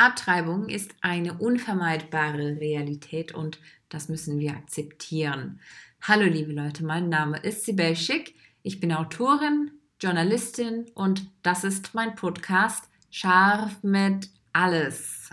Abtreibung 0.00 0.70
ist 0.70 0.94
eine 1.02 1.34
unvermeidbare 1.34 2.58
Realität 2.58 3.34
und 3.34 3.58
das 3.90 4.08
müssen 4.08 4.38
wir 4.38 4.52
akzeptieren. 4.52 5.60
Hallo 6.00 6.24
liebe 6.24 6.52
Leute, 6.52 6.86
mein 6.86 7.10
Name 7.10 7.38
ist 7.40 7.66
Sibel 7.66 7.94
Schick. 7.94 8.34
Ich 8.62 8.80
bin 8.80 8.94
Autorin, 8.94 9.72
Journalistin 10.00 10.86
und 10.94 11.26
das 11.42 11.64
ist 11.64 11.92
mein 11.92 12.14
Podcast 12.14 12.84
Scharf 13.10 13.82
mit 13.82 14.30
alles. 14.54 15.28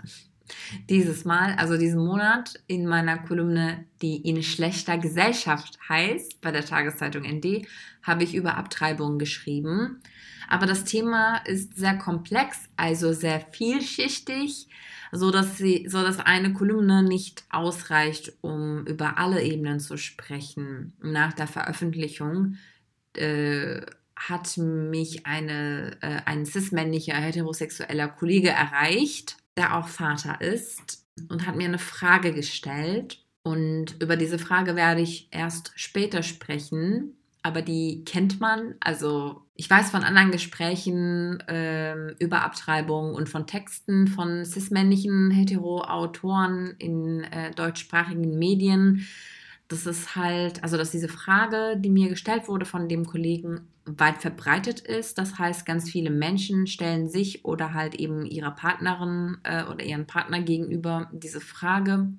Dieses 0.88 1.24
Mal, 1.24 1.54
also 1.54 1.76
diesen 1.76 2.04
Monat, 2.04 2.54
in 2.66 2.86
meiner 2.86 3.18
Kolumne, 3.18 3.84
die 4.02 4.16
in 4.16 4.42
schlechter 4.42 4.98
Gesellschaft 4.98 5.78
heißt, 5.88 6.40
bei 6.40 6.50
der 6.50 6.64
Tageszeitung 6.64 7.22
ND, 7.22 7.66
habe 8.02 8.24
ich 8.24 8.34
über 8.34 8.56
Abtreibungen 8.56 9.18
geschrieben. 9.18 10.00
Aber 10.48 10.66
das 10.66 10.84
Thema 10.84 11.38
ist 11.44 11.76
sehr 11.76 11.96
komplex, 11.96 12.68
also 12.76 13.12
sehr 13.12 13.40
vielschichtig, 13.40 14.68
so 15.12 15.30
dass 15.30 15.58
sie, 15.58 15.86
so 15.88 15.98
eine 15.98 16.52
Kolumne 16.52 17.02
nicht 17.02 17.44
ausreicht, 17.50 18.32
um 18.40 18.86
über 18.86 19.18
alle 19.18 19.42
Ebenen 19.42 19.80
zu 19.80 19.96
sprechen. 19.96 20.94
Nach 21.02 21.32
der 21.32 21.46
Veröffentlichung 21.46 22.56
äh, 23.14 23.82
hat 24.16 24.56
mich 24.56 25.26
eine, 25.26 25.96
äh, 26.00 26.20
ein 26.24 26.44
cis-männlicher 26.44 27.14
heterosexueller 27.14 28.08
Kollege 28.08 28.50
erreicht 28.50 29.37
der 29.58 29.76
auch 29.76 29.88
Vater 29.88 30.40
ist 30.40 31.04
und 31.28 31.46
hat 31.46 31.56
mir 31.56 31.66
eine 31.66 31.78
Frage 31.78 32.32
gestellt. 32.32 33.22
Und 33.42 34.00
über 34.00 34.16
diese 34.16 34.38
Frage 34.38 34.76
werde 34.76 35.02
ich 35.02 35.28
erst 35.30 35.72
später 35.74 36.22
sprechen, 36.22 37.16
aber 37.42 37.62
die 37.62 38.04
kennt 38.04 38.40
man. 38.40 38.74
Also 38.80 39.42
ich 39.54 39.68
weiß 39.68 39.90
von 39.90 40.04
anderen 40.04 40.30
Gesprächen 40.30 41.40
äh, 41.48 42.12
über 42.22 42.42
Abtreibung 42.42 43.14
und 43.14 43.28
von 43.28 43.46
Texten 43.46 44.06
von 44.06 44.44
cis-männlichen 44.44 45.30
Hetero-Autoren 45.30 46.74
in 46.78 47.24
äh, 47.24 47.50
deutschsprachigen 47.52 48.38
Medien, 48.38 49.06
das 49.68 49.86
ist 49.86 50.16
halt, 50.16 50.62
also 50.62 50.76
dass 50.78 50.90
diese 50.90 51.08
Frage, 51.08 51.76
die 51.78 51.90
mir 51.90 52.08
gestellt 52.08 52.48
wurde 52.48 52.64
von 52.64 52.88
dem 52.88 53.04
Kollegen, 53.06 53.68
weit 53.84 54.18
verbreitet 54.18 54.80
ist. 54.80 55.18
Das 55.18 55.38
heißt, 55.38 55.64
ganz 55.64 55.90
viele 55.90 56.10
Menschen 56.10 56.66
stellen 56.66 57.08
sich 57.08 57.44
oder 57.44 57.72
halt 57.74 57.94
eben 57.94 58.26
ihrer 58.26 58.50
Partnerin 58.50 59.38
äh, 59.44 59.64
oder 59.64 59.84
ihren 59.84 60.06
Partner 60.06 60.40
gegenüber 60.42 61.10
diese 61.12 61.40
Frage. 61.40 62.12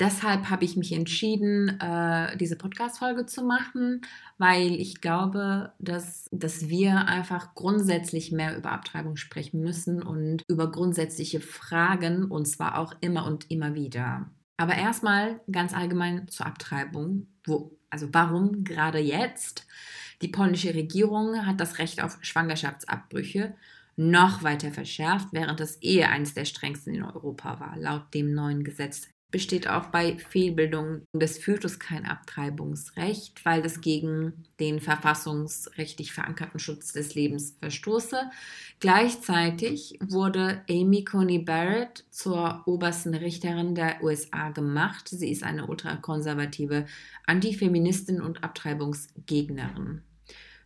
Deshalb 0.00 0.50
habe 0.50 0.64
ich 0.64 0.76
mich 0.76 0.92
entschieden, 0.92 1.78
äh, 1.80 2.36
diese 2.36 2.56
Podcast-Folge 2.56 3.26
zu 3.26 3.44
machen, 3.44 4.00
weil 4.38 4.72
ich 4.72 5.00
glaube, 5.00 5.72
dass, 5.78 6.28
dass 6.32 6.68
wir 6.68 7.06
einfach 7.06 7.54
grundsätzlich 7.54 8.32
mehr 8.32 8.56
über 8.56 8.72
Abtreibung 8.72 9.16
sprechen 9.16 9.60
müssen 9.60 10.02
und 10.02 10.42
über 10.48 10.70
grundsätzliche 10.72 11.40
Fragen 11.40 12.24
und 12.24 12.46
zwar 12.46 12.78
auch 12.78 12.92
immer 13.00 13.24
und 13.24 13.48
immer 13.52 13.74
wieder. 13.76 14.33
Aber 14.56 14.74
erstmal 14.76 15.40
ganz 15.50 15.74
allgemein 15.74 16.28
zur 16.28 16.46
Abtreibung. 16.46 17.26
Wo, 17.44 17.76
also 17.90 18.08
warum 18.12 18.64
gerade 18.64 18.98
jetzt? 18.98 19.66
Die 20.22 20.28
polnische 20.28 20.74
Regierung 20.74 21.46
hat 21.46 21.60
das 21.60 21.78
Recht 21.78 22.02
auf 22.02 22.18
Schwangerschaftsabbrüche 22.22 23.54
noch 23.96 24.42
weiter 24.42 24.72
verschärft, 24.72 25.28
während 25.32 25.60
das 25.60 25.76
Ehe 25.82 26.08
eines 26.08 26.34
der 26.34 26.44
strengsten 26.44 26.94
in 26.94 27.04
Europa 27.04 27.60
war. 27.60 27.76
Laut 27.76 28.12
dem 28.14 28.34
neuen 28.34 28.64
Gesetz 28.64 29.08
besteht 29.34 29.66
auch 29.66 29.86
bei 29.86 30.16
Fehlbildung 30.16 31.02
des 31.12 31.38
Fötus 31.38 31.80
kein 31.80 32.06
Abtreibungsrecht, 32.06 33.44
weil 33.44 33.62
das 33.62 33.80
gegen 33.80 34.44
den 34.60 34.78
verfassungsrechtlich 34.78 36.12
verankerten 36.12 36.60
Schutz 36.60 36.92
des 36.92 37.16
Lebens 37.16 37.56
verstoße. 37.58 38.30
Gleichzeitig 38.78 39.98
wurde 40.00 40.62
Amy 40.70 41.02
Coney 41.02 41.40
Barrett 41.40 42.04
zur 42.10 42.62
obersten 42.66 43.12
Richterin 43.12 43.74
der 43.74 44.04
USA 44.04 44.50
gemacht. 44.50 45.08
Sie 45.08 45.32
ist 45.32 45.42
eine 45.42 45.66
ultrakonservative 45.66 46.86
Antifeministin 47.26 48.22
und 48.22 48.44
Abtreibungsgegnerin. 48.44 50.02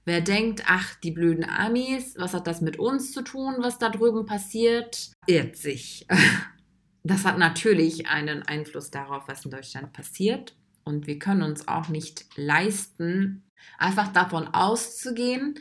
Wer 0.05 0.21
denkt, 0.21 0.65
ach, 0.67 0.95
die 0.97 1.13
blöden 1.13 1.49
Amis, 1.49 2.17
was 2.19 2.35
hat 2.35 2.47
das 2.47 2.61
mit 2.61 2.79
uns 2.79 3.13
zu 3.13 3.23
tun, 3.23 3.55
was 3.61 3.79
da 3.79 3.89
drüben 3.89 4.27
passiert, 4.27 5.13
irrt 5.27 5.57
sich. 5.57 6.07
Das 7.03 7.25
hat 7.25 7.39
natürlich 7.39 8.09
einen 8.09 8.43
Einfluss 8.43 8.91
darauf, 8.91 9.29
was 9.29 9.45
in 9.45 9.51
Deutschland 9.51 9.93
passiert. 9.93 10.57
Und 10.85 11.07
wir 11.07 11.19
können 11.19 11.43
uns 11.43 11.69
auch 11.69 11.89
nicht 11.89 12.27
leisten, 12.37 13.45
einfach 13.79 14.13
davon 14.13 14.49
auszugehen, 14.49 15.55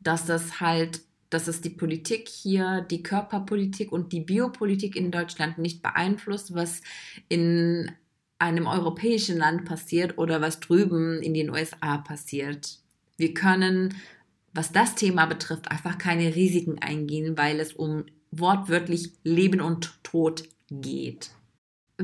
dass 0.00 0.26
das 0.26 0.60
halt, 0.60 1.00
dass 1.30 1.48
es 1.48 1.60
die 1.60 1.70
Politik 1.70 2.28
hier, 2.28 2.82
die 2.82 3.02
Körperpolitik 3.02 3.90
und 3.90 4.12
die 4.12 4.20
Biopolitik 4.20 4.94
in 4.94 5.10
Deutschland 5.10 5.58
nicht 5.58 5.82
beeinflusst, 5.82 6.54
was 6.54 6.82
in 7.28 7.90
einem 8.38 8.66
europäischen 8.66 9.38
Land 9.38 9.64
passiert 9.64 10.18
oder 10.18 10.40
was 10.40 10.60
drüben 10.60 11.22
in 11.22 11.34
den 11.34 11.50
USA 11.50 11.98
passiert. 11.98 12.78
Wir 13.16 13.32
können, 13.32 13.94
was 14.52 14.72
das 14.72 14.94
Thema 14.94 15.26
betrifft, 15.26 15.70
einfach 15.70 15.96
keine 15.96 16.34
Risiken 16.34 16.78
eingehen, 16.78 17.38
weil 17.38 17.60
es 17.60 17.72
um 17.72 18.04
wortwörtlich 18.30 19.12
Leben 19.24 19.62
und 19.62 19.98
Tod 20.04 20.44
geht. 20.70 21.30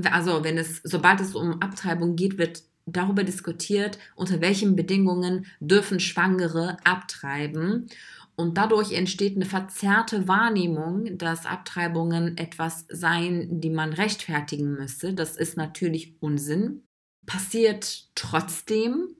Also 0.04 0.44
wenn 0.44 0.58
es, 0.58 0.80
sobald 0.84 1.20
es 1.20 1.34
um 1.34 1.60
Abtreibung 1.60 2.16
geht, 2.16 2.38
wird 2.38 2.62
darüber 2.86 3.24
diskutiert, 3.24 3.98
unter 4.16 4.40
welchen 4.40 4.74
Bedingungen 4.76 5.46
dürfen 5.60 6.00
Schwangere 6.00 6.76
abtreiben. 6.84 7.88
Und 8.34 8.56
dadurch 8.56 8.92
entsteht 8.92 9.36
eine 9.36 9.44
verzerrte 9.44 10.26
Wahrnehmung, 10.26 11.18
dass 11.18 11.46
Abtreibungen 11.46 12.38
etwas 12.38 12.86
seien, 12.88 13.60
die 13.60 13.70
man 13.70 13.92
rechtfertigen 13.92 14.72
müsse. 14.72 15.12
Das 15.12 15.36
ist 15.36 15.56
natürlich 15.56 16.16
Unsinn. 16.20 16.82
Passiert 17.26 18.08
trotzdem. 18.14 19.14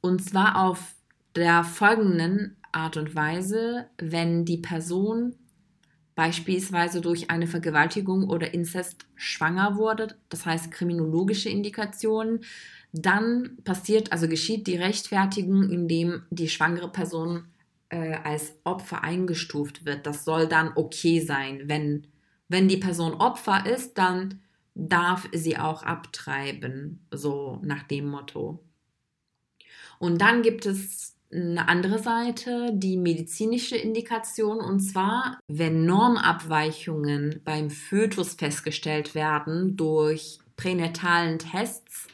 Und 0.00 0.24
zwar 0.24 0.62
auf 0.62 0.94
der 1.34 1.64
folgenden 1.64 2.56
Art 2.72 2.96
und 2.96 3.14
Weise, 3.14 3.88
wenn 3.98 4.44
die 4.44 4.58
Person 4.58 5.34
beispielsweise 6.14 7.00
durch 7.00 7.30
eine 7.30 7.46
Vergewaltigung 7.46 8.28
oder 8.28 8.54
Inzest 8.54 9.06
schwanger 9.16 9.76
wurde, 9.76 10.16
das 10.28 10.46
heißt 10.46 10.70
kriminologische 10.70 11.48
Indikationen, 11.48 12.44
dann 12.92 13.58
passiert, 13.64 14.12
also 14.12 14.28
geschieht 14.28 14.66
die 14.68 14.76
Rechtfertigung, 14.76 15.70
indem 15.70 16.22
die 16.30 16.48
schwangere 16.48 16.90
Person 16.90 17.46
äh, 17.88 18.14
als 18.22 18.54
Opfer 18.62 19.02
eingestuft 19.02 19.84
wird. 19.84 20.06
Das 20.06 20.24
soll 20.24 20.46
dann 20.46 20.72
okay 20.76 21.20
sein. 21.20 21.62
Wenn, 21.66 22.06
wenn 22.48 22.68
die 22.68 22.76
Person 22.76 23.14
Opfer 23.14 23.66
ist, 23.66 23.98
dann 23.98 24.40
darf 24.74 25.28
sie 25.32 25.56
auch 25.58 25.82
abtreiben, 25.82 27.06
so 27.10 27.60
nach 27.62 27.82
dem 27.84 28.06
Motto. 28.06 28.64
Und 29.98 30.20
dann 30.20 30.42
gibt 30.42 30.66
es 30.66 31.16
eine 31.34 31.68
andere 31.68 31.98
Seite, 31.98 32.70
die 32.72 32.96
medizinische 32.96 33.76
Indikation, 33.76 34.58
und 34.58 34.80
zwar, 34.80 35.38
wenn 35.48 35.84
Normabweichungen 35.84 37.40
beim 37.44 37.70
Fötus 37.70 38.34
festgestellt 38.34 39.14
werden 39.14 39.76
durch 39.76 40.38
pränatalen 40.56 41.38
Tests. 41.38 42.06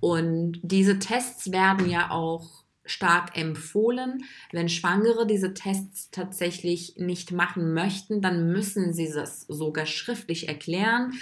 Und 0.00 0.60
diese 0.62 0.98
Tests 0.98 1.52
werden 1.52 1.88
ja 1.88 2.10
auch 2.10 2.64
stark 2.84 3.36
empfohlen. 3.36 4.24
Wenn 4.52 4.68
Schwangere 4.68 5.26
diese 5.26 5.54
Tests 5.54 6.10
tatsächlich 6.10 6.96
nicht 6.96 7.32
machen 7.32 7.72
möchten, 7.74 8.20
dann 8.20 8.52
müssen 8.52 8.92
sie 8.92 9.10
das 9.12 9.42
sogar 9.42 9.86
schriftlich 9.86 10.48
erklären, 10.48 11.12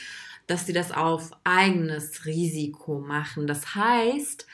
dass 0.46 0.66
sie 0.66 0.72
das 0.72 0.92
auf 0.92 1.30
eigenes 1.44 2.24
Risiko 2.26 2.98
machen. 2.98 3.46
Das 3.46 3.74
heißt, 3.74 4.46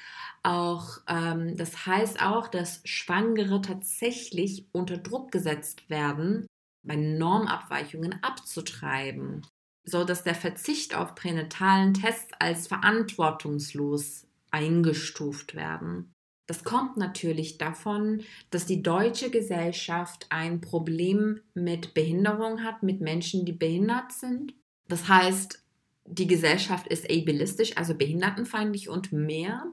auch, 0.43 0.99
ähm, 1.09 1.57
das 1.57 1.87
heißt 1.87 2.23
auch, 2.23 2.49
dass 2.49 2.81
Schwangere 2.85 3.61
tatsächlich 3.61 4.67
unter 4.73 4.99
Druck 4.99 5.33
gesetzt 5.33 5.89
werden, 5.91 6.47
bei 6.83 6.97
Normabweichungen 6.97 8.23
abzutreiben, 8.23 9.47
so 9.85 10.05
dass 10.05 10.25
der 10.25 10.35
Verzicht 10.35 10.95
auf 10.95 11.15
pränatalen 11.15 11.95
Tests 11.95 12.33
als 12.39 12.67
verantwortungslos 12.67 14.27
eingestuft 14.51 15.55
werden. 15.55 16.13
Das 16.47 16.65
kommt 16.65 16.97
natürlich 16.97 17.59
davon, 17.59 18.23
dass 18.49 18.65
die 18.65 18.83
deutsche 18.83 19.31
Gesellschaft 19.31 20.27
ein 20.31 20.63
Problem 20.63 21.41
mit 21.53 21.93
Behinderung 21.93 22.65
hat, 22.65 22.83
mit 22.83 23.03
Menschen, 23.03 23.45
die 23.45 23.53
behindert 23.53 24.13
sind. 24.13 24.55
Das 24.89 25.09
heißt, 25.09 25.63
die 26.07 26.27
Gesellschaft 26.27 26.87
ist 26.87 27.11
ableistisch, 27.11 27.77
also 27.77 27.95
behindertenfeindlich 27.95 28.89
und 28.89 29.13
mehr 29.13 29.67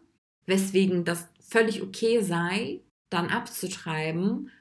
weswegen 0.45 1.05
das 1.05 1.27
völlig 1.39 1.81
okay 1.81 2.21
sei, 2.21 2.81
dann 3.09 3.29
abzutreiben, 3.29 4.51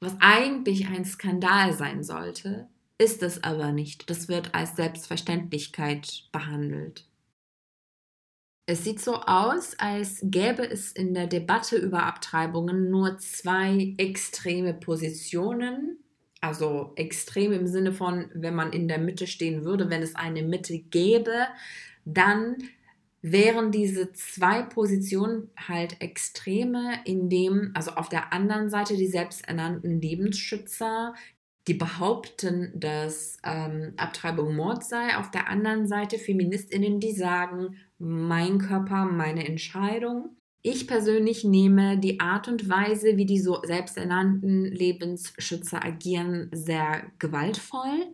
was 0.00 0.16
eigentlich 0.20 0.88
ein 0.88 1.04
Skandal 1.04 1.72
sein 1.72 2.02
sollte, 2.02 2.68
ist 2.98 3.22
es 3.22 3.42
aber 3.44 3.72
nicht. 3.72 4.10
Das 4.10 4.28
wird 4.28 4.54
als 4.54 4.76
Selbstverständlichkeit 4.76 6.24
behandelt. 6.32 7.06
Es 8.66 8.84
sieht 8.84 9.00
so 9.00 9.16
aus, 9.16 9.76
als 9.78 10.20
gäbe 10.22 10.62
es 10.68 10.92
in 10.92 11.14
der 11.14 11.26
Debatte 11.26 11.76
über 11.76 12.04
Abtreibungen 12.04 12.90
nur 12.90 13.18
zwei 13.18 13.94
extreme 13.98 14.72
Positionen. 14.72 15.98
Also 16.40 16.92
extrem 16.96 17.52
im 17.52 17.66
Sinne 17.66 17.92
von, 17.92 18.30
wenn 18.34 18.54
man 18.54 18.72
in 18.72 18.88
der 18.88 18.98
Mitte 18.98 19.26
stehen 19.26 19.64
würde, 19.64 19.90
wenn 19.90 20.02
es 20.02 20.14
eine 20.14 20.42
Mitte 20.42 20.78
gäbe, 20.78 21.46
dann 22.04 22.56
wären 23.22 23.70
diese 23.70 24.12
zwei 24.12 24.62
Positionen 24.62 25.48
halt 25.56 26.00
Extreme, 26.00 26.98
in 27.04 27.30
dem, 27.30 27.70
also 27.74 27.92
auf 27.92 28.08
der 28.08 28.32
anderen 28.32 28.68
Seite 28.68 28.96
die 28.96 29.06
selbsternannten 29.06 30.00
Lebensschützer, 30.00 31.14
die 31.68 31.74
behaupten, 31.74 32.72
dass 32.74 33.38
ähm, 33.44 33.94
Abtreibung 33.96 34.56
Mord 34.56 34.84
sei, 34.84 35.16
auf 35.16 35.30
der 35.30 35.48
anderen 35.48 35.86
Seite 35.86 36.18
Feministinnen, 36.18 36.98
die 36.98 37.12
sagen, 37.12 37.76
mein 37.98 38.58
Körper, 38.58 39.04
meine 39.04 39.46
Entscheidung. 39.46 40.36
Ich 40.62 40.88
persönlich 40.88 41.44
nehme 41.44 41.98
die 41.98 42.18
Art 42.18 42.48
und 42.48 42.68
Weise, 42.68 43.16
wie 43.16 43.26
die 43.26 43.38
so 43.38 43.60
selbsternannten 43.62 44.64
Lebensschützer 44.64 45.84
agieren, 45.84 46.48
sehr 46.52 47.04
gewaltvoll. 47.20 48.08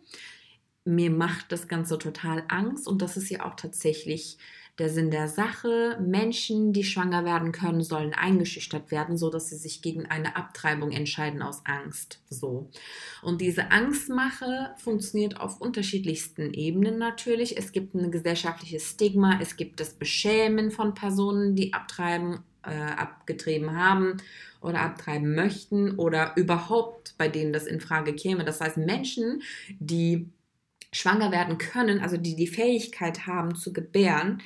Mir 0.84 1.10
macht 1.10 1.52
das 1.52 1.68
Ganze 1.68 1.98
total 1.98 2.44
Angst 2.48 2.86
und 2.86 3.00
das 3.00 3.16
ist 3.16 3.30
ja 3.30 3.46
auch 3.46 3.54
tatsächlich 3.54 4.38
der 4.78 4.88
Sinn 4.88 5.10
der 5.10 5.28
Sache. 5.28 5.98
Menschen, 6.00 6.72
die 6.72 6.84
schwanger 6.84 7.24
werden 7.24 7.52
können, 7.52 7.82
sollen 7.82 8.14
eingeschüchtert 8.14 8.90
werden, 8.90 9.16
so 9.16 9.30
dass 9.30 9.48
sie 9.48 9.56
sich 9.56 9.82
gegen 9.82 10.06
eine 10.06 10.36
Abtreibung 10.36 10.92
entscheiden 10.92 11.42
aus 11.42 11.62
Angst. 11.64 12.20
So. 12.28 12.70
Und 13.22 13.40
diese 13.40 13.70
Angstmache 13.70 14.70
funktioniert 14.76 15.40
auf 15.40 15.60
unterschiedlichsten 15.60 16.52
Ebenen 16.54 16.98
natürlich. 16.98 17.56
Es 17.58 17.72
gibt 17.72 17.94
ein 17.94 18.10
gesellschaftliches 18.10 18.90
Stigma, 18.90 19.38
es 19.40 19.56
gibt 19.56 19.80
das 19.80 19.94
Beschämen 19.94 20.70
von 20.70 20.94
Personen, 20.94 21.56
die 21.56 21.72
abtreiben, 21.72 22.44
äh, 22.62 22.70
abgetrieben 22.70 23.76
haben 23.76 24.18
oder 24.60 24.80
abtreiben 24.80 25.34
möchten 25.34 25.92
oder 25.96 26.32
überhaupt 26.36 27.14
bei 27.18 27.28
denen 27.28 27.52
das 27.52 27.66
in 27.66 27.80
Frage 27.80 28.14
käme. 28.14 28.44
Das 28.44 28.60
heißt, 28.60 28.76
Menschen, 28.76 29.42
die 29.78 30.28
schwanger 30.92 31.32
werden 31.32 31.58
können, 31.58 32.00
also 32.00 32.16
die 32.16 32.36
die 32.36 32.46
Fähigkeit 32.46 33.26
haben 33.26 33.54
zu 33.54 33.72
gebären, 33.72 34.42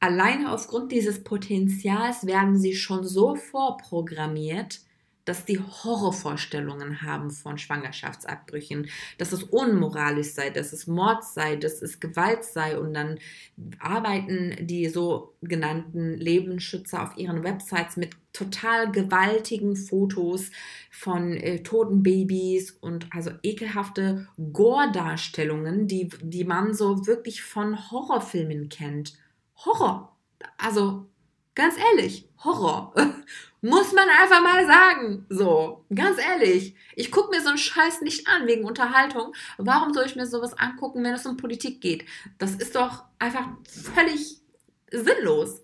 alleine 0.00 0.52
aufgrund 0.52 0.92
dieses 0.92 1.24
Potenzials 1.24 2.26
werden 2.26 2.58
sie 2.58 2.74
schon 2.74 3.04
so 3.04 3.34
vorprogrammiert, 3.36 4.80
dass 5.28 5.44
die 5.44 5.60
Horrorvorstellungen 5.60 7.02
haben 7.02 7.30
von 7.30 7.58
Schwangerschaftsabbrüchen, 7.58 8.88
dass 9.18 9.32
es 9.32 9.42
unmoralisch 9.42 10.32
sei, 10.32 10.48
dass 10.50 10.72
es 10.72 10.86
Mord 10.86 11.22
sei, 11.22 11.56
dass 11.56 11.82
es 11.82 12.00
Gewalt 12.00 12.44
sei 12.44 12.78
und 12.78 12.94
dann 12.94 13.18
arbeiten 13.78 14.56
die 14.66 14.88
sogenannten 14.88 16.14
Lebensschützer 16.14 17.02
auf 17.02 17.16
ihren 17.18 17.44
Websites 17.44 17.96
mit 17.96 18.16
total 18.32 18.90
gewaltigen 18.90 19.76
Fotos 19.76 20.50
von 20.90 21.36
äh, 21.36 21.62
toten 21.62 22.02
Babys 22.02 22.70
und 22.70 23.08
also 23.12 23.30
ekelhafte 23.42 24.28
Gore-Darstellungen, 24.52 25.88
die, 25.88 26.08
die 26.22 26.44
man 26.44 26.72
so 26.72 27.06
wirklich 27.06 27.42
von 27.42 27.90
Horrorfilmen 27.90 28.68
kennt. 28.68 29.14
Horror. 29.64 30.16
Also 30.56 31.06
ganz 31.54 31.74
ehrlich, 31.76 32.28
Horror. 32.44 32.94
Muss 33.60 33.92
man 33.92 34.08
einfach 34.08 34.40
mal 34.40 34.66
sagen. 34.66 35.26
So, 35.28 35.84
ganz 35.92 36.18
ehrlich. 36.18 36.74
Ich 36.94 37.10
gucke 37.10 37.30
mir 37.30 37.42
so 37.42 37.48
einen 37.48 37.58
Scheiß 37.58 38.02
nicht 38.02 38.28
an 38.28 38.46
wegen 38.46 38.64
Unterhaltung. 38.64 39.34
Warum 39.56 39.92
soll 39.92 40.06
ich 40.06 40.16
mir 40.16 40.26
sowas 40.26 40.56
angucken, 40.56 41.02
wenn 41.02 41.14
es 41.14 41.26
um 41.26 41.36
Politik 41.36 41.80
geht? 41.80 42.04
Das 42.38 42.54
ist 42.54 42.76
doch 42.76 43.04
einfach 43.18 43.48
völlig 43.94 44.40
sinnlos. 44.90 45.60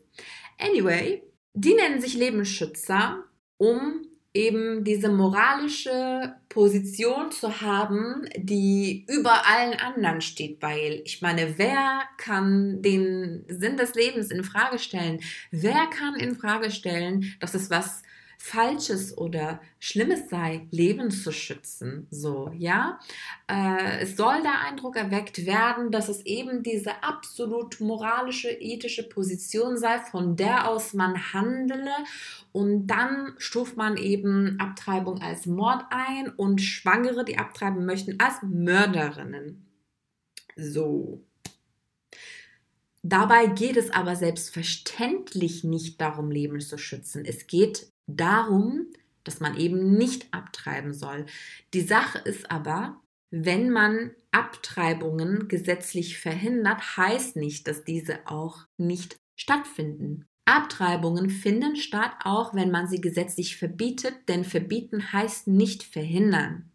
Anyway, 0.58 1.23
die 1.52 1.75
nennen 1.75 2.00
sich 2.00 2.14
Lebensschützer, 2.14 3.25
um 3.58 4.06
eben 4.34 4.82
diese 4.82 5.08
moralische 5.08 6.34
Position 6.48 7.31
zu 7.31 7.60
haben, 7.60 8.28
die 8.36 9.06
über 9.08 9.46
allen 9.46 9.78
anderen 9.78 10.20
steht, 10.20 10.60
weil 10.60 11.02
ich 11.04 11.22
meine, 11.22 11.56
wer 11.56 12.02
kann 12.19 12.82
den 12.82 13.44
Sinn 13.48 13.76
des 13.76 13.94
Lebens 13.94 14.32
in 14.32 14.42
Frage 14.42 14.81
stellen? 14.81 15.20
Wer 15.52 15.86
kann 15.86 16.16
in 16.16 16.34
Frage 16.34 16.72
stellen, 16.72 17.32
dass 17.38 17.54
es 17.54 17.70
was 17.70 18.02
Falsches 18.44 19.17
oder 19.17 19.62
Schlimmes 19.79 20.29
sei, 20.29 20.69
Leben 20.70 21.11
zu 21.11 21.32
schützen. 21.32 22.06
So, 22.11 22.52
ja. 22.55 23.00
Äh, 23.50 24.02
es 24.02 24.19
soll 24.19 24.43
der 24.43 24.61
Eindruck 24.61 24.96
erweckt 24.96 25.46
werden, 25.46 25.91
dass 25.91 26.11
es 26.11 26.26
eben 26.26 26.62
diese 26.62 27.02
absolut 27.02 27.81
moralische, 27.81 28.50
ethische 28.50 29.08
Position 29.08 29.79
sei, 29.79 29.99
von 29.99 30.37
der 30.37 30.69
aus 30.69 30.93
man 30.93 31.32
handele. 31.32 31.91
Und 32.52 32.87
dann 32.88 33.32
stuft 33.38 33.79
man 33.79 33.96
eben 33.96 34.61
Abtreibung 34.61 35.23
als 35.23 35.46
Mord 35.46 35.82
ein 35.88 36.29
und 36.29 36.61
Schwangere, 36.61 37.25
die 37.25 37.38
abtreiben 37.38 37.87
möchten, 37.87 38.20
als 38.20 38.43
Mörderinnen. 38.43 39.67
So. 40.55 41.25
Dabei 43.02 43.46
geht 43.46 43.79
es 43.79 43.91
aber 43.91 44.17
selbstverständlich 44.17 45.64
nicht 45.64 45.99
darum, 45.99 46.31
Leben 46.31 46.61
zu 46.61 46.76
schützen. 46.76 47.25
Es 47.25 47.46
geht 47.46 47.94
darum, 48.06 48.87
dass 49.25 49.41
man 49.41 49.56
eben 49.56 49.97
nicht 49.97 50.33
abtreiben 50.33 50.93
soll. 50.93 51.27
Die 51.73 51.81
Sache 51.81 52.19
ist 52.19 52.51
aber, 52.51 53.01
wenn 53.31 53.71
man 53.71 54.12
Abtreibungen 54.31 55.49
gesetzlich 55.49 56.19
verhindert, 56.19 56.97
heißt 56.97 57.37
nicht, 57.37 57.67
dass 57.67 57.85
diese 57.85 58.27
auch 58.27 58.67
nicht 58.77 59.19
stattfinden. 59.37 60.27
Abtreibungen 60.45 61.31
finden 61.31 61.77
statt, 61.77 62.12
auch 62.23 62.55
wenn 62.55 62.71
man 62.71 62.87
sie 62.87 63.01
gesetzlich 63.01 63.56
verbietet, 63.56 64.15
denn 64.29 64.45
verbieten 64.45 65.12
heißt 65.12 65.49
nicht 65.49 65.83
verhindern. 65.83 66.71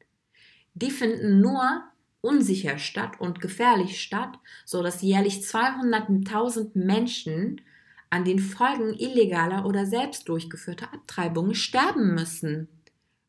Die 0.74 0.90
finden 0.90 1.40
nur 1.40 1.84
unsicher 2.22 2.78
statt 2.78 3.20
und 3.20 3.42
gefährlich 3.42 4.02
statt, 4.02 4.40
so 4.66 4.82
dass 4.84 5.02
jährlich 5.02 5.36
200.000 5.36 6.72
Menschen 6.74 7.62
an 8.10 8.26
den 8.26 8.40
Folgen 8.40 8.94
illegaler 8.98 9.66
oder 9.66 9.86
selbst 9.86 10.28
durchgeführter 10.30 10.94
Abtreibungen 10.94 11.56
sterben 11.56 12.16
müssen. 12.16 12.68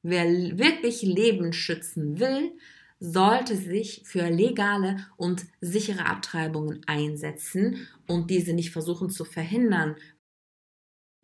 Wer 0.02 0.24
wirklich 0.58 1.02
Leben 1.02 1.52
schützen 1.52 2.18
will, 2.18 2.52
sollte 2.98 3.56
sich 3.56 4.02
für 4.04 4.28
legale 4.28 5.06
und 5.16 5.46
sichere 5.60 6.06
Abtreibungen 6.06 6.82
einsetzen 6.86 7.88
und 8.06 8.30
diese 8.30 8.52
nicht 8.52 8.70
versuchen 8.70 9.10
zu 9.10 9.24
verhindern. 9.24 9.96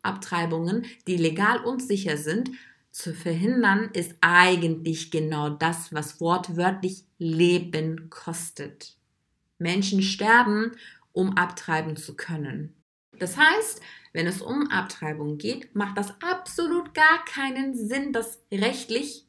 Abtreibungen, 0.01 0.85
die 1.07 1.17
legal 1.17 1.63
und 1.63 1.81
sicher 1.81 2.17
sind, 2.17 2.51
zu 2.91 3.13
verhindern, 3.13 3.91
ist 3.93 4.15
eigentlich 4.21 5.11
genau 5.11 5.49
das, 5.49 5.93
was 5.93 6.19
wortwörtlich 6.19 7.03
Leben 7.19 8.09
kostet. 8.09 8.97
Menschen 9.59 10.01
sterben, 10.01 10.71
um 11.11 11.37
abtreiben 11.37 11.95
zu 11.95 12.15
können. 12.15 12.76
Das 13.19 13.37
heißt, 13.37 13.81
wenn 14.13 14.27
es 14.27 14.41
um 14.41 14.69
Abtreibung 14.69 15.37
geht, 15.37 15.75
macht 15.75 15.97
das 15.97 16.13
absolut 16.21 16.93
gar 16.93 17.25
keinen 17.25 17.75
Sinn, 17.75 18.13
das 18.13 18.41
rechtlich 18.51 19.25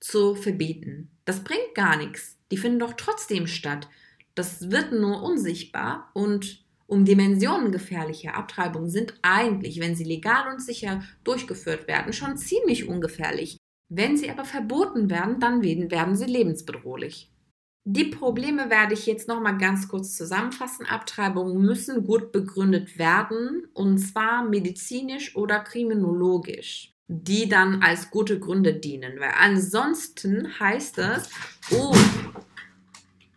zu 0.00 0.34
verbieten. 0.34 1.10
Das 1.24 1.44
bringt 1.44 1.74
gar 1.74 1.96
nichts. 1.96 2.38
Die 2.50 2.56
finden 2.56 2.80
doch 2.80 2.94
trotzdem 2.94 3.46
statt. 3.46 3.88
Das 4.34 4.70
wird 4.70 4.92
nur 4.92 5.22
unsichtbar 5.22 6.10
und 6.14 6.62
um 6.86 7.06
Dimensionen 7.06 7.72
gefährlicher 7.72 8.34
Abtreibungen 8.34 8.90
sind 8.90 9.14
eigentlich, 9.22 9.80
wenn 9.80 9.94
sie 9.94 10.04
legal 10.04 10.52
und 10.52 10.60
sicher 10.60 11.02
durchgeführt 11.24 11.88
werden, 11.88 12.12
schon 12.12 12.36
ziemlich 12.36 12.86
ungefährlich. 12.86 13.56
Wenn 13.88 14.16
sie 14.18 14.28
aber 14.28 14.44
verboten 14.44 15.08
werden, 15.08 15.40
dann 15.40 15.62
werden 15.62 16.16
sie 16.16 16.26
lebensbedrohlich. 16.26 17.31
Die 17.84 18.04
Probleme 18.04 18.70
werde 18.70 18.94
ich 18.94 19.06
jetzt 19.06 19.26
noch 19.26 19.40
mal 19.40 19.58
ganz 19.58 19.88
kurz 19.88 20.16
zusammenfassen. 20.16 20.86
Abtreibungen 20.86 21.60
müssen 21.60 22.06
gut 22.06 22.30
begründet 22.30 22.96
werden, 22.96 23.66
und 23.74 23.98
zwar 23.98 24.44
medizinisch 24.44 25.34
oder 25.34 25.58
kriminologisch, 25.58 26.94
die 27.08 27.48
dann 27.48 27.82
als 27.82 28.10
gute 28.10 28.38
Gründe 28.38 28.74
dienen. 28.74 29.18
Weil 29.18 29.32
ansonsten 29.36 30.60
heißt 30.60 30.98
es, 30.98 31.28
oh, 31.72 31.94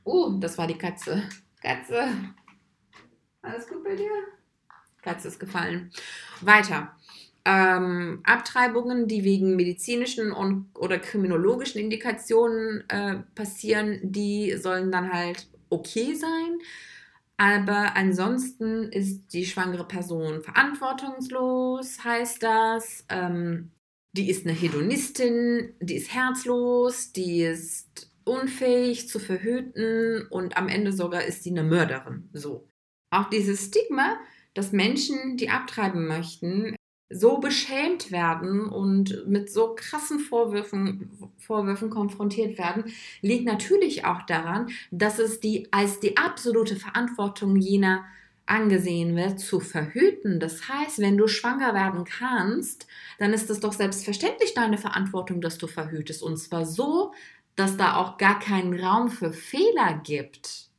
oh, 0.03 0.37
das 0.39 0.59
war 0.59 0.67
die 0.67 0.77
Katze. 0.77 1.23
Katze. 1.59 2.07
Alles 3.41 3.67
gut 3.67 3.83
bei 3.83 3.95
dir? 3.95 4.11
Katze 5.01 5.29
ist 5.29 5.39
gefallen. 5.39 5.91
Weiter 6.41 6.95
ähm, 7.45 8.21
Abtreibungen, 8.23 9.07
die 9.07 9.23
wegen 9.23 9.55
medizinischen 9.55 10.31
und, 10.31 10.67
oder 10.73 10.97
kriminologischen 10.97 11.79
Indikationen 11.79 12.83
äh, 12.89 13.17
passieren, 13.35 13.99
die 14.03 14.55
sollen 14.57 14.91
dann 14.91 15.13
halt 15.13 15.47
okay 15.69 16.15
sein. 16.15 16.59
Aber 17.37 17.95
ansonsten 17.95 18.89
ist 18.91 19.33
die 19.33 19.45
schwangere 19.45 19.87
Person 19.87 20.41
verantwortungslos, 20.41 22.03
heißt 22.03 22.41
das. 22.41 23.05
Ähm, 23.09 23.71
die 24.13 24.29
ist 24.29 24.45
eine 24.45 24.55
Hedonistin, 24.55 25.73
die 25.81 25.95
ist 25.95 26.13
herzlos, 26.13 27.11
die 27.11 27.41
ist 27.41 28.09
unfähig 28.23 29.09
zu 29.09 29.19
verhüten 29.19 30.25
und 30.29 30.57
am 30.57 30.69
Ende 30.69 30.93
sogar 30.93 31.25
ist 31.25 31.43
sie 31.43 31.51
eine 31.51 31.63
Mörderin. 31.63 32.29
So. 32.33 32.69
Auch 33.11 33.29
dieses 33.29 33.65
Stigma, 33.65 34.17
dass 34.53 34.71
Menschen, 34.71 35.35
die 35.37 35.49
abtreiben 35.49 36.07
möchten, 36.07 36.74
so 37.09 37.37
beschämt 37.37 38.11
werden 38.11 38.67
und 38.67 39.27
mit 39.27 39.51
so 39.51 39.75
krassen 39.75 40.19
Vorwürfen, 40.19 41.11
Vorwürfen 41.37 41.89
konfrontiert 41.89 42.57
werden, 42.57 42.85
liegt 43.21 43.45
natürlich 43.45 44.05
auch 44.05 44.23
daran, 44.23 44.69
dass 44.91 45.19
es 45.19 45.39
die 45.39 45.71
als 45.71 45.99
die 45.99 46.17
absolute 46.17 46.75
Verantwortung 46.75 47.55
jener 47.57 48.05
angesehen 48.47 49.15
wird, 49.15 49.39
zu 49.39 49.59
verhüten. 49.59 50.39
Das 50.39 50.67
heißt, 50.69 50.99
wenn 50.99 51.17
du 51.17 51.27
schwanger 51.27 51.73
werden 51.73 52.05
kannst, 52.05 52.87
dann 53.17 53.33
ist 53.33 53.49
es 53.49 53.59
doch 53.59 53.73
selbstverständlich 53.73 54.53
deine 54.53 54.77
Verantwortung, 54.77 55.41
dass 55.41 55.57
du 55.57 55.67
verhütest. 55.67 56.21
Und 56.21 56.37
zwar 56.37 56.65
so, 56.65 57.13
dass 57.55 57.77
da 57.77 57.97
auch 57.97 58.17
gar 58.17 58.39
keinen 58.39 58.79
Raum 58.79 59.09
für 59.09 59.33
Fehler 59.33 59.99
gibt. 60.03 60.69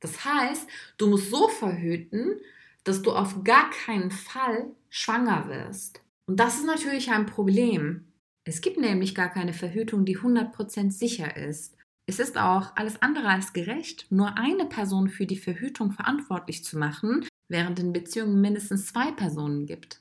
Das 0.00 0.24
heißt, 0.24 0.68
du 0.98 1.08
musst 1.08 1.30
so 1.30 1.48
verhüten, 1.48 2.40
dass 2.84 3.02
du 3.02 3.12
auf 3.12 3.42
gar 3.44 3.70
keinen 3.70 4.10
Fall 4.10 4.70
schwanger 4.90 5.48
wirst. 5.48 6.02
Und 6.26 6.38
das 6.38 6.56
ist 6.56 6.66
natürlich 6.66 7.10
ein 7.10 7.26
Problem. 7.26 8.12
Es 8.44 8.60
gibt 8.60 8.78
nämlich 8.78 9.14
gar 9.14 9.30
keine 9.30 9.54
Verhütung, 9.54 10.04
die 10.04 10.18
100% 10.18 10.90
sicher 10.90 11.36
ist. 11.36 11.76
Es 12.06 12.18
ist 12.18 12.36
auch 12.36 12.74
alles 12.76 13.00
andere 13.00 13.28
als 13.28 13.52
gerecht, 13.52 14.06
nur 14.10 14.36
eine 14.36 14.66
Person 14.66 15.08
für 15.08 15.26
die 15.26 15.36
Verhütung 15.36 15.92
verantwortlich 15.92 16.64
zu 16.64 16.76
machen, 16.76 17.26
während 17.48 17.78
in 17.78 17.92
Beziehungen 17.92 18.40
mindestens 18.40 18.86
zwei 18.86 19.12
Personen 19.12 19.66
gibt. 19.66 20.00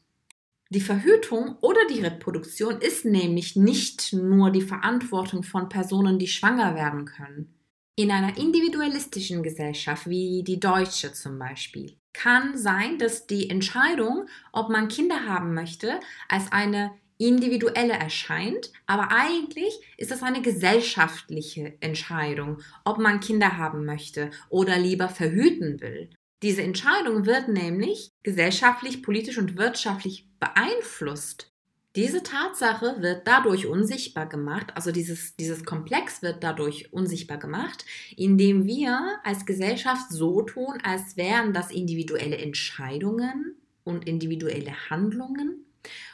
Die 0.71 0.81
Verhütung 0.81 1.57
oder 1.61 1.79
die 1.89 2.01
Reproduktion 2.01 2.79
ist 2.79 3.05
nämlich 3.05 3.55
nicht 3.55 4.13
nur 4.13 4.51
die 4.51 4.61
Verantwortung 4.61 5.43
von 5.43 5.67
Personen, 5.67 6.19
die 6.19 6.27
schwanger 6.27 6.75
werden 6.75 7.05
können. 7.05 7.58
In 7.99 8.11
einer 8.11 8.37
individualistischen 8.37 9.43
Gesellschaft 9.43 10.07
wie 10.07 10.41
die 10.41 10.57
deutsche 10.57 11.11
zum 11.11 11.37
Beispiel 11.37 11.97
kann 12.13 12.57
sein, 12.57 12.97
dass 12.97 13.27
die 13.27 13.49
Entscheidung, 13.49 14.29
ob 14.53 14.69
man 14.69 14.87
Kinder 14.87 15.25
haben 15.25 15.53
möchte, 15.53 15.99
als 16.29 16.49
eine 16.53 16.91
individuelle 17.17 17.91
erscheint, 17.91 18.71
aber 18.85 19.11
eigentlich 19.11 19.81
ist 19.97 20.13
es 20.13 20.23
eine 20.23 20.41
gesellschaftliche 20.41 21.75
Entscheidung, 21.81 22.61
ob 22.85 22.99
man 22.99 23.19
Kinder 23.19 23.57
haben 23.57 23.83
möchte 23.83 24.31
oder 24.47 24.77
lieber 24.77 25.09
verhüten 25.09 25.81
will. 25.81 26.09
Diese 26.41 26.61
Entscheidung 26.61 27.25
wird 27.25 27.49
nämlich 27.49 28.11
gesellschaftlich, 28.23 29.03
politisch 29.03 29.37
und 29.37 29.57
wirtschaftlich 29.57 30.25
beeinflusst. 30.39 31.48
Diese 31.95 32.21
Tatsache 32.21 32.97
wird 32.99 33.27
dadurch 33.27 33.65
unsichtbar 33.65 34.27
gemacht, 34.27 34.71
also 34.75 34.91
dieses, 34.91 35.35
dieses 35.37 35.65
Komplex 35.65 36.21
wird 36.21 36.43
dadurch 36.43 36.93
unsichtbar 36.93 37.39
gemacht, 37.39 37.83
indem 38.15 38.67
wir 38.67 39.19
als 39.23 39.47
Gesellschaft 39.47 40.11
so 40.11 40.43
tun, 40.43 40.77
als 40.83 41.17
wären 41.17 41.51
das 41.51 41.71
individuelle 41.71 42.37
Entscheidungen 42.37 43.55
und 43.83 44.07
individuelle 44.07 44.89
Handlungen. 44.91 45.65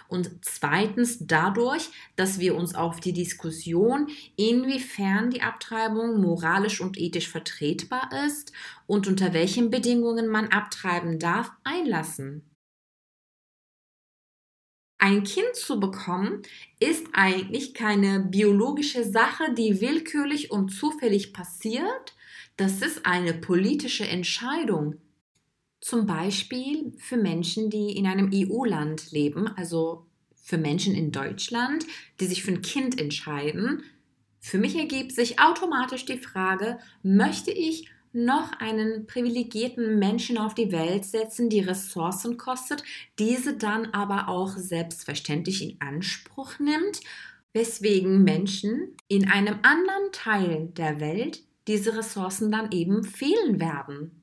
Und 0.07 0.31
zweitens 0.41 1.17
dadurch, 1.27 1.89
dass 2.15 2.39
wir 2.39 2.55
uns 2.55 2.73
auf 2.73 3.01
die 3.01 3.11
Diskussion, 3.11 4.07
inwiefern 4.37 5.29
die 5.29 5.41
Abtreibung 5.41 6.21
moralisch 6.21 6.79
und 6.79 6.97
ethisch 6.97 7.27
vertretbar 7.27 8.11
ist 8.25 8.53
und 8.87 9.07
unter 9.07 9.33
welchen 9.33 9.71
Bedingungen 9.71 10.27
man 10.27 10.47
abtreiben 10.49 11.19
darf, 11.19 11.51
einlassen. 11.65 12.54
Ein 14.97 15.23
Kind 15.23 15.55
zu 15.55 15.79
bekommen 15.79 16.41
ist 16.79 17.05
eigentlich 17.13 17.73
keine 17.73 18.21
biologische 18.21 19.03
Sache, 19.03 19.53
die 19.53 19.81
willkürlich 19.81 20.51
und 20.51 20.69
zufällig 20.69 21.33
passiert. 21.33 22.15
Das 22.57 22.81
ist 22.81 23.05
eine 23.05 23.33
politische 23.33 24.07
Entscheidung. 24.07 24.95
Zum 25.81 26.05
Beispiel 26.05 26.93
für 26.97 27.17
Menschen, 27.17 27.69
die 27.69 27.97
in 27.97 28.07
einem 28.07 28.31
EU-Land 28.33 29.11
leben, 29.11 29.47
also 29.57 30.07
für 30.33 30.57
Menschen 30.57 30.95
in 30.95 31.11
Deutschland, 31.11 31.85
die 32.19 32.25
sich 32.25 32.43
für 32.43 32.51
ein 32.51 32.61
Kind 32.61 32.99
entscheiden. 32.99 33.83
Für 34.39 34.57
mich 34.57 34.75
ergibt 34.75 35.11
sich 35.11 35.39
automatisch 35.39 36.05
die 36.05 36.19
Frage, 36.19 36.79
möchte 37.03 37.51
ich 37.51 37.89
noch 38.15 38.53
einen 38.59 39.05
privilegierten 39.05 39.99
Menschen 39.99 40.37
auf 40.37 40.55
die 40.55 40.71
Welt 40.71 41.05
setzen, 41.05 41.49
die 41.49 41.59
Ressourcen 41.59 42.37
kostet, 42.37 42.83
diese 43.19 43.57
dann 43.57 43.87
aber 43.87 44.29
auch 44.29 44.57
selbstverständlich 44.57 45.61
in 45.61 45.81
Anspruch 45.81 46.57
nimmt, 46.59 47.01
weswegen 47.53 48.23
Menschen 48.23 48.95
in 49.07 49.29
einem 49.29 49.59
anderen 49.61 50.11
Teil 50.11 50.69
der 50.77 50.99
Welt 50.99 51.43
diese 51.67 51.97
Ressourcen 51.97 52.51
dann 52.51 52.71
eben 52.71 53.03
fehlen 53.03 53.59
werden. 53.59 54.21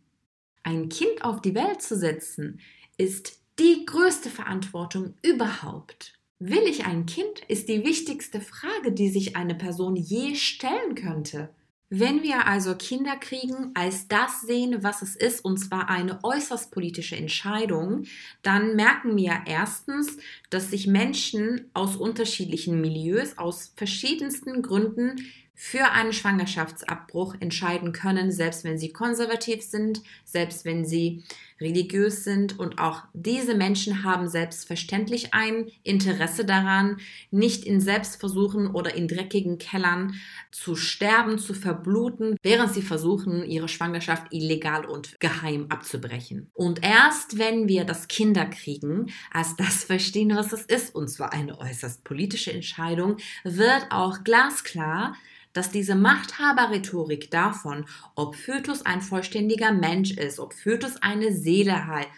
Ein 0.62 0.88
Kind 0.88 1.24
auf 1.24 1.40
die 1.40 1.54
Welt 1.54 1.82
zu 1.82 1.96
setzen, 1.96 2.60
ist 2.96 3.40
die 3.58 3.84
größte 3.84 4.30
Verantwortung 4.30 5.14
überhaupt. 5.22 6.18
Will 6.38 6.62
ich 6.66 6.86
ein 6.86 7.06
Kind, 7.06 7.40
ist 7.48 7.68
die 7.68 7.84
wichtigste 7.84 8.40
Frage, 8.40 8.92
die 8.92 9.08
sich 9.08 9.36
eine 9.36 9.54
Person 9.54 9.96
je 9.96 10.34
stellen 10.34 10.94
könnte. 10.94 11.50
Wenn 11.94 12.22
wir 12.22 12.46
also 12.46 12.74
Kinder 12.74 13.16
kriegen, 13.16 13.72
als 13.74 14.08
das 14.08 14.40
sehen, 14.40 14.82
was 14.82 15.02
es 15.02 15.14
ist, 15.14 15.44
und 15.44 15.58
zwar 15.58 15.90
eine 15.90 16.24
äußerst 16.24 16.70
politische 16.70 17.16
Entscheidung, 17.16 18.04
dann 18.40 18.76
merken 18.76 19.14
wir 19.14 19.42
erstens, 19.44 20.16
dass 20.48 20.70
sich 20.70 20.86
Menschen 20.86 21.68
aus 21.74 21.96
unterschiedlichen 21.96 22.80
Milieus, 22.80 23.36
aus 23.36 23.74
verschiedensten 23.76 24.62
Gründen 24.62 25.16
für 25.54 25.90
einen 25.90 26.14
Schwangerschaftsabbruch 26.14 27.34
entscheiden 27.40 27.92
können, 27.92 28.32
selbst 28.32 28.64
wenn 28.64 28.78
sie 28.78 28.94
konservativ 28.94 29.62
sind, 29.62 30.00
selbst 30.24 30.64
wenn 30.64 30.86
sie 30.86 31.22
religiös 31.62 32.24
sind. 32.24 32.58
Und 32.58 32.78
auch 32.78 33.02
diese 33.14 33.54
Menschen 33.54 34.04
haben 34.04 34.28
selbstverständlich 34.28 35.32
ein 35.32 35.68
Interesse 35.82 36.44
daran, 36.44 36.98
nicht 37.30 37.64
in 37.64 37.80
Selbstversuchen 37.80 38.66
oder 38.68 38.94
in 38.94 39.08
dreckigen 39.08 39.58
Kellern 39.58 40.14
zu 40.50 40.76
sterben, 40.76 41.38
zu 41.38 41.54
verbluten, 41.54 42.36
während 42.42 42.74
sie 42.74 42.82
versuchen, 42.82 43.44
ihre 43.44 43.68
Schwangerschaft 43.68 44.32
illegal 44.32 44.84
und 44.84 45.18
geheim 45.20 45.66
abzubrechen. 45.70 46.50
Und 46.52 46.84
erst 46.84 47.38
wenn 47.38 47.68
wir 47.68 47.84
das 47.84 48.08
Kinder 48.08 48.44
kriegen, 48.46 49.06
als 49.32 49.56
das 49.56 49.84
verstehen, 49.84 50.36
was 50.36 50.52
es 50.52 50.62
ist, 50.62 50.94
und 50.94 51.08
zwar 51.08 51.32
eine 51.32 51.58
äußerst 51.58 52.04
politische 52.04 52.52
Entscheidung, 52.52 53.16
wird 53.44 53.86
auch 53.90 54.24
glasklar, 54.24 55.14
dass 55.52 55.70
diese 55.70 55.94
Machthaber-Rhetorik 55.94 57.30
davon, 57.30 57.84
ob 58.14 58.36
Fötus 58.36 58.84
ein 58.86 59.00
vollständiger 59.00 59.72
Mensch 59.72 60.12
ist, 60.12 60.38
ob 60.38 60.54
Fötus 60.54 60.96
eine 61.02 61.32
Seele 61.32 61.51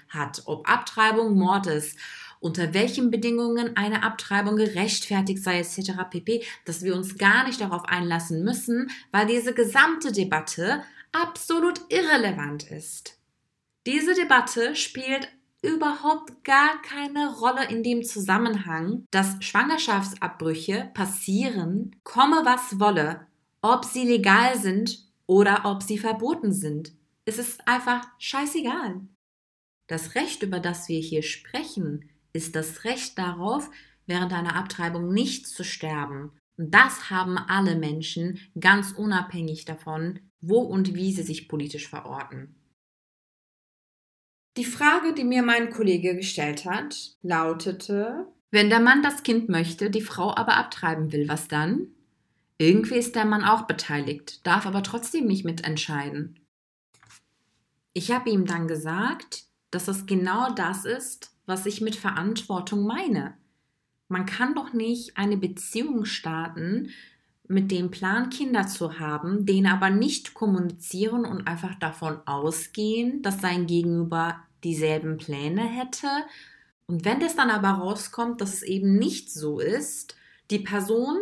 hat, 0.09 0.43
ob 0.47 0.69
Abtreibung 0.69 1.37
Mord 1.37 1.67
ist, 1.67 1.99
unter 2.41 2.75
welchen 2.75 3.11
Bedingungen 3.11 3.77
eine 3.77 4.03
Abtreibung 4.03 4.57
gerechtfertigt 4.57 5.43
sei, 5.43 5.61
etc. 5.61 5.93
pp., 6.11 6.45
dass 6.67 6.83
wir 6.83 6.95
uns 6.95 7.17
gar 7.17 7.47
nicht 7.47 7.61
darauf 7.61 7.85
einlassen 7.87 8.45
müssen, 8.45 8.91
weil 9.13 9.27
diese 9.27 9.55
gesamte 9.55 10.13
Debatte 10.13 10.83
absolut 11.13 11.81
irrelevant 11.89 12.71
ist. 12.71 13.19
Diese 13.87 14.15
Debatte 14.15 14.75
spielt 14.77 15.29
überhaupt 15.63 16.45
gar 16.45 16.81
keine 16.83 17.35
Rolle 17.35 17.65
in 17.71 17.83
dem 17.83 18.05
Zusammenhang, 18.05 19.07
dass 19.11 19.37
Schwangerschaftsabbrüche 19.41 20.91
passieren, 20.93 21.97
komme 22.05 22.43
was 22.45 22.79
wolle, 22.79 23.27
ob 23.63 23.87
sie 23.87 24.07
legal 24.07 24.59
sind 24.59 24.99
oder 25.27 25.63
ob 25.65 25.83
sie 25.83 25.97
verboten 25.97 26.53
sind. 26.53 26.93
Es 27.25 27.39
ist 27.39 27.67
einfach 27.67 28.07
scheißegal. 28.19 29.01
Das 29.87 30.15
Recht, 30.15 30.43
über 30.43 30.61
das 30.61 30.89
wir 30.89 31.01
hier 31.01 31.23
sprechen, 31.23 32.11
ist 32.33 32.57
das 32.57 32.85
Recht 32.85 33.19
darauf, 33.19 33.71
während 34.07 34.33
einer 34.33 34.57
Abtreibung 34.57 35.13
nicht 35.13 35.47
zu 35.47 35.65
sterben. 35.65 36.33
Und 36.57 36.73
das 36.73 37.11
haben 37.11 37.37
alle 37.37 37.77
Menschen, 37.77 38.39
ganz 38.59 38.93
unabhängig 38.93 39.65
davon, 39.65 40.21
wo 40.41 40.61
und 40.61 40.95
wie 40.95 41.13
sie 41.13 41.23
sich 41.23 41.49
politisch 41.49 41.89
verorten. 41.89 42.55
Die 44.57 44.65
Frage, 44.65 45.15
die 45.15 45.25
mir 45.25 45.43
mein 45.43 45.71
Kollege 45.71 46.15
gestellt 46.15 46.65
hat, 46.65 47.17
lautete, 47.23 48.29
wenn 48.53 48.71
der 48.71 48.79
Mann 48.79 49.03
das 49.03 49.25
Kind 49.25 49.49
möchte, 49.49 49.91
die 49.91 50.01
Frau 50.01 50.33
aber 50.35 50.57
abtreiben 50.57 51.11
will, 51.11 51.29
was 51.29 51.49
dann? 51.49 51.89
Irgendwie 52.57 52.95
ist 52.95 53.17
der 53.17 53.25
Mann 53.25 53.43
auch 53.43 53.63
beteiligt, 53.63 54.47
darf 54.47 54.65
aber 54.65 54.85
trotzdem 54.85 55.27
nicht 55.27 55.45
mitentscheiden. 55.45 56.39
Ich 57.95 58.13
habe 58.13 58.31
ihm 58.31 58.47
dann 58.47 58.69
gesagt, 58.69 59.47
dass 59.75 59.87
das 59.87 60.07
genau 60.07 60.53
das 60.53 60.85
ist, 60.85 61.33
was 61.47 61.67
ich 61.67 61.81
mit 61.81 61.97
Verantwortung 61.97 62.87
meine. 62.87 63.35
Man 64.09 64.27
kann 64.27 64.55
doch 64.55 64.73
nicht 64.73 65.17
eine 65.17 65.37
Beziehung 65.37 66.05
starten 66.05 66.91
mit 67.47 67.71
dem 67.71 67.91
Plan, 67.91 68.31
Kinder 68.31 68.67
zu 68.67 68.99
haben, 68.99 69.45
den 69.45 69.67
aber 69.67 69.91
nicht 69.91 70.35
kommunizieren 70.35 71.25
und 71.25 71.47
einfach 71.47 71.75
davon 71.79 72.19
ausgehen, 72.27 73.23
dass 73.23 73.41
sein 73.41 73.67
Gegenüber 73.67 74.37
dieselben 74.63 75.19
Pläne 75.19 75.63
hätte. 75.63 76.09
Und 76.87 77.05
wenn 77.05 77.21
es 77.21 77.37
dann 77.37 77.51
aber 77.51 77.71
rauskommt, 77.71 78.41
dass 78.41 78.55
es 78.55 78.63
eben 78.63 78.95
nicht 78.99 79.31
so 79.33 79.59
ist, 79.59 80.17
die 80.51 80.59
Person 80.59 81.19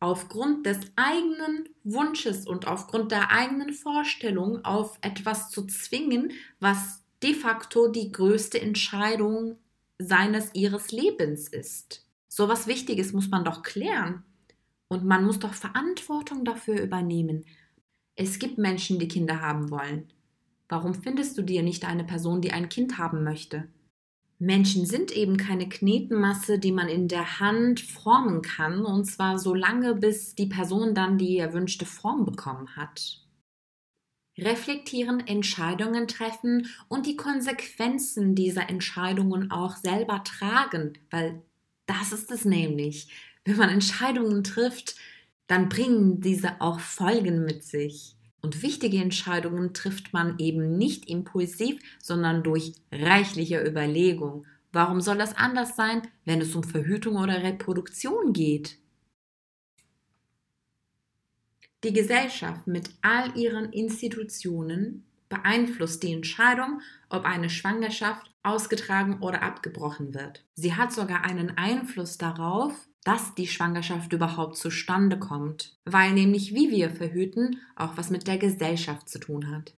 aufgrund 0.00 0.64
des 0.64 0.78
eigenen 0.96 1.68
Wunsches 1.82 2.46
und 2.46 2.66
aufgrund 2.66 3.10
der 3.12 3.30
eigenen 3.30 3.72
Vorstellung 3.72 4.64
auf 4.64 4.98
etwas 5.02 5.50
zu 5.50 5.66
zwingen, 5.66 6.32
was 6.60 6.97
de 7.22 7.34
facto 7.34 7.88
die 7.88 8.12
größte 8.12 8.60
Entscheidung 8.60 9.56
seines 9.98 10.54
ihres 10.54 10.92
Lebens 10.92 11.48
ist. 11.48 12.06
So 12.28 12.48
was 12.48 12.66
Wichtiges 12.66 13.12
muss 13.12 13.28
man 13.28 13.44
doch 13.44 13.62
klären. 13.62 14.22
Und 14.88 15.04
man 15.04 15.24
muss 15.24 15.38
doch 15.38 15.54
Verantwortung 15.54 16.44
dafür 16.44 16.80
übernehmen. 16.80 17.44
Es 18.16 18.38
gibt 18.38 18.58
Menschen, 18.58 18.98
die 18.98 19.08
Kinder 19.08 19.40
haben 19.40 19.70
wollen. 19.70 20.12
Warum 20.68 20.94
findest 20.94 21.36
du 21.36 21.42
dir 21.42 21.62
nicht 21.62 21.84
eine 21.84 22.04
Person, 22.04 22.40
die 22.40 22.52
ein 22.52 22.68
Kind 22.68 22.98
haben 22.98 23.24
möchte? 23.24 23.68
Menschen 24.38 24.86
sind 24.86 25.10
eben 25.10 25.36
keine 25.36 25.68
Knetenmasse, 25.68 26.58
die 26.58 26.70
man 26.70 26.88
in 26.88 27.08
der 27.08 27.40
Hand 27.40 27.80
formen 27.80 28.40
kann, 28.40 28.84
und 28.84 29.04
zwar 29.04 29.38
so 29.38 29.52
lange, 29.52 29.94
bis 29.94 30.36
die 30.36 30.46
Person 30.46 30.94
dann 30.94 31.18
die 31.18 31.38
erwünschte 31.38 31.84
Form 31.84 32.24
bekommen 32.24 32.76
hat. 32.76 33.20
Reflektieren, 34.38 35.26
Entscheidungen 35.26 36.06
treffen 36.06 36.68
und 36.88 37.06
die 37.06 37.16
Konsequenzen 37.16 38.34
dieser 38.34 38.70
Entscheidungen 38.70 39.50
auch 39.50 39.76
selber 39.76 40.22
tragen, 40.24 40.94
weil 41.10 41.42
das 41.86 42.12
ist 42.12 42.30
es 42.30 42.44
nämlich. 42.44 43.08
Wenn 43.44 43.56
man 43.56 43.70
Entscheidungen 43.70 44.44
trifft, 44.44 44.96
dann 45.46 45.68
bringen 45.68 46.20
diese 46.20 46.60
auch 46.60 46.80
Folgen 46.80 47.44
mit 47.44 47.64
sich. 47.64 48.14
Und 48.40 48.62
wichtige 48.62 48.98
Entscheidungen 48.98 49.74
trifft 49.74 50.12
man 50.12 50.38
eben 50.38 50.78
nicht 50.78 51.08
impulsiv, 51.08 51.80
sondern 52.00 52.42
durch 52.42 52.74
reichliche 52.92 53.60
Überlegung. 53.66 54.46
Warum 54.70 55.00
soll 55.00 55.18
das 55.18 55.36
anders 55.36 55.74
sein, 55.74 56.02
wenn 56.24 56.40
es 56.40 56.54
um 56.54 56.62
Verhütung 56.62 57.16
oder 57.16 57.42
Reproduktion 57.42 58.32
geht? 58.32 58.78
Die 61.84 61.92
Gesellschaft 61.92 62.66
mit 62.66 62.90
all 63.02 63.36
ihren 63.36 63.72
Institutionen 63.72 65.04
beeinflusst 65.28 66.02
die 66.02 66.12
Entscheidung, 66.12 66.80
ob 67.08 67.24
eine 67.24 67.50
Schwangerschaft 67.50 68.32
ausgetragen 68.42 69.18
oder 69.20 69.42
abgebrochen 69.42 70.14
wird. 70.14 70.44
Sie 70.54 70.74
hat 70.74 70.92
sogar 70.92 71.24
einen 71.24 71.56
Einfluss 71.56 72.18
darauf, 72.18 72.88
dass 73.04 73.34
die 73.34 73.46
Schwangerschaft 73.46 74.12
überhaupt 74.12 74.56
zustande 74.56 75.18
kommt, 75.18 75.78
weil 75.84 76.12
nämlich 76.12 76.54
wie 76.54 76.70
wir 76.70 76.90
verhüten 76.90 77.60
auch 77.76 77.96
was 77.96 78.10
mit 78.10 78.26
der 78.26 78.38
Gesellschaft 78.38 79.08
zu 79.08 79.20
tun 79.20 79.50
hat. 79.50 79.74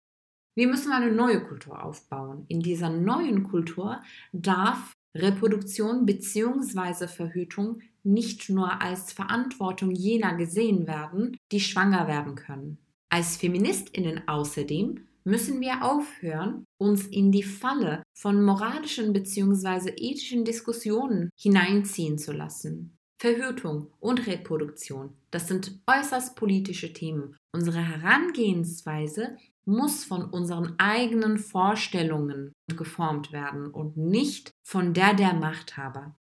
Wir 0.57 0.69
müssen 0.69 0.93
eine 0.93 1.13
neue 1.13 1.43
Kultur 1.45 1.85
aufbauen. 1.85 2.45
In 2.49 2.61
dieser 2.61 2.91
neuen 2.91 3.45
Kultur 3.45 4.03
darf 4.33 4.97
Reproduktion 5.17 6.07
bzw. 6.07 7.09
Verhütung 7.09 7.81
nicht 8.03 8.49
nur 8.49 8.81
als 8.81 9.13
Verantwortung 9.13 9.91
jener 9.91 10.37
gesehen 10.37 10.87
werden, 10.87 11.37
die 11.53 11.61
schwanger 11.61 12.07
werden 12.07 12.35
können. 12.35 12.79
Als 13.11 13.37
Feministinnen 13.37 14.27
außerdem 14.29 15.07
müssen 15.25 15.61
wir 15.61 15.85
aufhören, 15.85 16.65
uns 16.79 17.07
in 17.07 17.33
die 17.33 17.43
Falle 17.43 18.03
von 18.15 18.43
moralischen 18.43 19.13
bzw. 19.13 19.91
ethischen 19.97 20.45
Diskussionen 20.45 21.31
hineinziehen 21.37 22.17
zu 22.17 22.33
lassen. 22.33 22.97
Verhütung 23.21 23.89
und 24.01 24.27
Reproduktion, 24.27 25.13
das 25.31 25.47
sind 25.47 25.79
äußerst 25.87 26.37
politische 26.37 26.93
Themen. 26.95 27.37
Unsere 27.53 27.79
Herangehensweise 27.79 29.37
muss 29.71 30.05
von 30.05 30.25
unseren 30.25 30.79
eigenen 30.79 31.39
Vorstellungen 31.39 32.53
geformt 32.67 33.33
werden 33.33 33.71
und 33.71 33.97
nicht 33.97 34.51
von 34.63 34.93
der 34.93 35.15
der 35.15 35.33
Machthaber. 35.33 36.17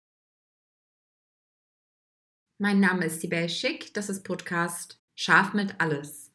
Mein 2.58 2.80
Name 2.80 3.04
ist 3.04 3.20
Sibel 3.20 3.48
Schick, 3.48 3.92
das 3.92 4.08
ist 4.08 4.24
Podcast 4.24 4.98
Scharf 5.14 5.52
mit 5.52 5.80
alles. 5.80 6.32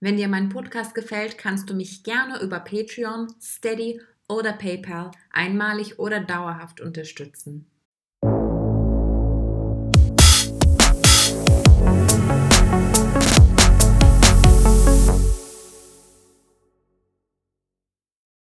Wenn 0.00 0.16
dir 0.16 0.28
mein 0.28 0.48
Podcast 0.48 0.94
gefällt, 0.94 1.36
kannst 1.38 1.68
du 1.68 1.74
mich 1.74 2.02
gerne 2.02 2.40
über 2.42 2.60
Patreon, 2.60 3.34
Steady 3.40 4.00
oder 4.28 4.54
PayPal 4.54 5.10
einmalig 5.30 5.98
oder 5.98 6.20
dauerhaft 6.20 6.80
unterstützen. 6.80 7.70